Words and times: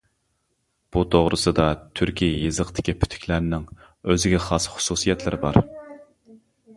بۇ 0.95 1.01
توغرىسىدا 1.15 1.65
تۈركىي 1.99 2.31
يېزىقتىكى 2.45 2.95
پۈتۈكلەرنىڭ 3.01 3.67
ئۆزىگە 4.13 4.39
خاس 4.47 4.65
خۇسۇسىيەتلىرى 4.77 5.41
بار. 5.45 5.61